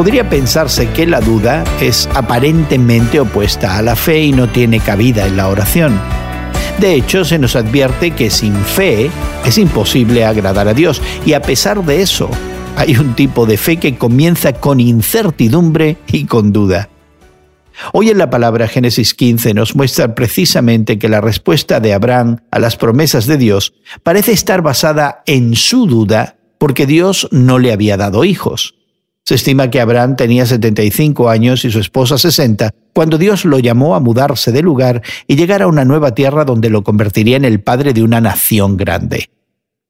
Podría 0.00 0.30
pensarse 0.30 0.88
que 0.88 1.06
la 1.06 1.20
duda 1.20 1.62
es 1.78 2.08
aparentemente 2.14 3.20
opuesta 3.20 3.76
a 3.76 3.82
la 3.82 3.94
fe 3.94 4.22
y 4.22 4.32
no 4.32 4.48
tiene 4.48 4.80
cabida 4.80 5.26
en 5.26 5.36
la 5.36 5.48
oración. 5.48 6.00
De 6.78 6.94
hecho, 6.94 7.22
se 7.22 7.38
nos 7.38 7.54
advierte 7.54 8.12
que 8.12 8.30
sin 8.30 8.56
fe 8.56 9.10
es 9.44 9.58
imposible 9.58 10.24
agradar 10.24 10.68
a 10.68 10.72
Dios 10.72 11.02
y 11.26 11.34
a 11.34 11.42
pesar 11.42 11.84
de 11.84 12.00
eso, 12.00 12.30
hay 12.76 12.96
un 12.96 13.14
tipo 13.14 13.44
de 13.44 13.58
fe 13.58 13.76
que 13.76 13.98
comienza 13.98 14.54
con 14.54 14.80
incertidumbre 14.80 15.98
y 16.10 16.24
con 16.24 16.50
duda. 16.50 16.88
Hoy 17.92 18.08
en 18.08 18.16
la 18.16 18.30
palabra 18.30 18.68
Génesis 18.68 19.12
15 19.12 19.52
nos 19.52 19.76
muestra 19.76 20.14
precisamente 20.14 20.98
que 20.98 21.10
la 21.10 21.20
respuesta 21.20 21.78
de 21.78 21.92
Abraham 21.92 22.38
a 22.50 22.58
las 22.58 22.78
promesas 22.78 23.26
de 23.26 23.36
Dios 23.36 23.74
parece 24.02 24.32
estar 24.32 24.62
basada 24.62 25.22
en 25.26 25.56
su 25.56 25.86
duda 25.86 26.38
porque 26.56 26.86
Dios 26.86 27.28
no 27.32 27.58
le 27.58 27.70
había 27.70 27.98
dado 27.98 28.24
hijos. 28.24 28.79
Se 29.30 29.36
estima 29.36 29.70
que 29.70 29.80
Abraham 29.80 30.16
tenía 30.16 30.44
75 30.44 31.30
años 31.30 31.64
y 31.64 31.70
su 31.70 31.78
esposa 31.78 32.18
60 32.18 32.74
cuando 32.92 33.16
Dios 33.16 33.44
lo 33.44 33.60
llamó 33.60 33.94
a 33.94 34.00
mudarse 34.00 34.50
de 34.50 34.60
lugar 34.60 35.02
y 35.28 35.36
llegar 35.36 35.62
a 35.62 35.68
una 35.68 35.84
nueva 35.84 36.16
tierra 36.16 36.44
donde 36.44 36.68
lo 36.68 36.82
convertiría 36.82 37.36
en 37.36 37.44
el 37.44 37.60
padre 37.60 37.92
de 37.92 38.02
una 38.02 38.20
nación 38.20 38.76
grande. 38.76 39.30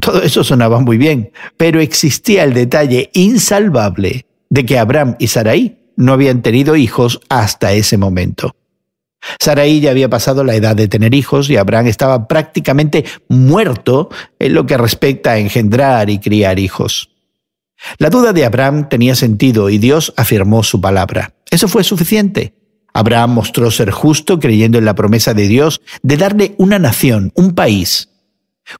Todo 0.00 0.22
eso 0.22 0.42
sonaba 0.42 0.80
muy 0.80 0.98
bien, 0.98 1.30
pero 1.56 1.78
existía 1.78 2.42
el 2.42 2.52
detalle 2.52 3.10
insalvable 3.12 4.26
de 4.50 4.66
que 4.66 4.76
Abraham 4.76 5.14
y 5.20 5.28
Sarai 5.28 5.78
no 5.94 6.14
habían 6.14 6.42
tenido 6.42 6.74
hijos 6.74 7.20
hasta 7.28 7.72
ese 7.72 7.96
momento. 7.96 8.56
Sarai 9.38 9.78
ya 9.78 9.92
había 9.92 10.08
pasado 10.08 10.42
la 10.42 10.56
edad 10.56 10.74
de 10.74 10.88
tener 10.88 11.14
hijos 11.14 11.48
y 11.48 11.56
Abraham 11.56 11.86
estaba 11.86 12.26
prácticamente 12.26 13.04
muerto 13.28 14.08
en 14.40 14.54
lo 14.54 14.66
que 14.66 14.76
respecta 14.76 15.30
a 15.30 15.38
engendrar 15.38 16.10
y 16.10 16.18
criar 16.18 16.58
hijos. 16.58 17.10
La 17.98 18.10
duda 18.10 18.32
de 18.32 18.44
Abraham 18.44 18.88
tenía 18.88 19.14
sentido 19.14 19.70
y 19.70 19.78
Dios 19.78 20.12
afirmó 20.16 20.62
su 20.62 20.80
palabra. 20.80 21.34
Eso 21.50 21.68
fue 21.68 21.84
suficiente. 21.84 22.54
Abraham 22.92 23.34
mostró 23.34 23.70
ser 23.70 23.90
justo 23.90 24.40
creyendo 24.40 24.78
en 24.78 24.84
la 24.84 24.94
promesa 24.94 25.34
de 25.34 25.46
Dios 25.46 25.80
de 26.02 26.16
darle 26.16 26.54
una 26.58 26.78
nación, 26.78 27.32
un 27.34 27.54
país. 27.54 28.08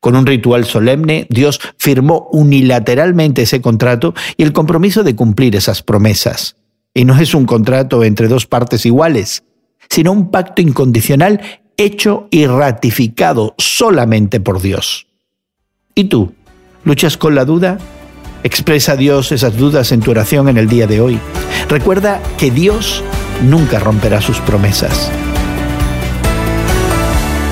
Con 0.01 0.17
un 0.17 0.27
ritual 0.27 0.65
solemne, 0.65 1.27
Dios 1.31 1.61
firmó 1.79 2.29
unilateralmente 2.33 3.43
ese 3.43 3.61
contrato 3.61 4.15
y 4.37 4.43
el 4.43 4.53
compromiso 4.53 5.03
de 5.03 5.17
cumplir 5.17 5.57
esas 5.57 5.83
promesas. 5.83 6.57
Y 6.93 7.05
no 7.05 7.19
es 7.19 7.35
un 7.35 7.47
contrato 7.47 8.05
entre 8.05 8.29
dos 8.29 8.47
partes 8.47 8.85
iguales, 8.85 9.45
sino 9.89 10.13
un 10.13 10.31
pacto 10.31 10.61
incondicional 10.61 11.41
hecho 11.77 12.27
y 12.31 12.47
ratificado 12.47 13.55
solamente 13.57 14.41
por 14.41 14.61
Dios. 14.61 15.07
¿Y 15.95 16.05
tú? 16.05 16.35
¿Luchas 16.85 17.17
con 17.17 17.35
la 17.35 17.45
duda? 17.45 17.79
Expresa 18.43 18.93
a 18.93 18.97
Dios 18.97 19.33
esas 19.33 19.57
dudas 19.57 19.93
en 19.93 20.01
tu 20.01 20.11
oración 20.11 20.49
en 20.49 20.59
el 20.59 20.69
día 20.69 20.87
de 20.87 21.01
hoy. 21.01 21.19
Recuerda 21.69 22.21
que 22.39 22.51
Dios 22.51 23.03
nunca 23.43 23.79
romperá 23.79 24.21
sus 24.21 24.39
promesas. 24.41 25.11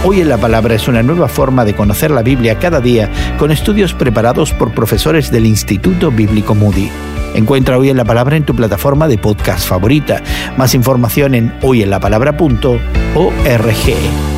Hoy 0.05 0.21
en 0.21 0.29
la 0.29 0.37
Palabra 0.37 0.75
es 0.75 0.87
una 0.87 1.03
nueva 1.03 1.27
forma 1.27 1.65
de 1.65 1.75
conocer 1.75 2.13
la 2.13 2.23
Biblia 2.23 2.61
cada 2.61 2.81
día 2.81 3.11
con 3.39 3.51
estudios 3.51 3.93
preparados 3.93 4.53
por 4.53 4.73
profesores 4.73 5.33
del 5.33 5.47
Instituto 5.47 6.13
Bíblico 6.13 6.55
Moody. 6.55 6.89
Encuentra 7.35 7.77
Hoy 7.77 7.91
en 7.91 7.97
la 7.97 8.05
Palabra 8.05 8.37
en 8.37 8.45
tu 8.45 8.55
plataforma 8.55 9.09
de 9.09 9.19
podcast 9.19 9.67
favorita. 9.67 10.23
Más 10.57 10.75
información 10.75 11.35
en 11.35 11.53
hoyenlapalabra.org. 11.61 14.36